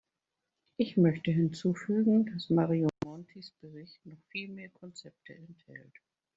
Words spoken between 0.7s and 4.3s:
Ich möchte hinzufügen, dass Mario Montis Bericht noch